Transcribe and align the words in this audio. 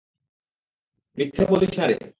মিথ্যে 1.17 1.43
বলিস 1.49 1.71
না 1.77 1.85
রে! 1.89 1.95